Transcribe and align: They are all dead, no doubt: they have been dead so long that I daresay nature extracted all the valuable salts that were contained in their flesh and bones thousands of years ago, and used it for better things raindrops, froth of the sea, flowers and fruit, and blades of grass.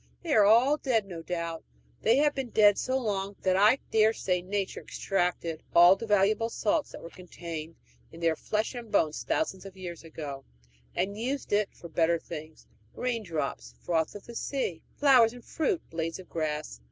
They 0.23 0.33
are 0.33 0.45
all 0.45 0.77
dead, 0.77 1.05
no 1.05 1.21
doubt: 1.21 1.63
they 2.01 2.17
have 2.17 2.33
been 2.33 2.49
dead 2.49 2.79
so 2.79 2.97
long 2.97 3.35
that 3.43 3.55
I 3.55 3.77
daresay 3.91 4.41
nature 4.41 4.81
extracted 4.81 5.61
all 5.75 5.95
the 5.95 6.07
valuable 6.07 6.49
salts 6.49 6.91
that 6.91 7.03
were 7.03 7.11
contained 7.11 7.75
in 8.11 8.19
their 8.19 8.35
flesh 8.35 8.73
and 8.73 8.91
bones 8.91 9.21
thousands 9.21 9.63
of 9.63 9.77
years 9.77 10.03
ago, 10.03 10.43
and 10.95 11.19
used 11.19 11.53
it 11.53 11.69
for 11.75 11.87
better 11.87 12.17
things 12.17 12.65
raindrops, 12.95 13.75
froth 13.79 14.15
of 14.15 14.25
the 14.25 14.33
sea, 14.33 14.81
flowers 14.95 15.33
and 15.33 15.45
fruit, 15.45 15.81
and 15.81 15.89
blades 15.91 16.17
of 16.17 16.27
grass. 16.27 16.79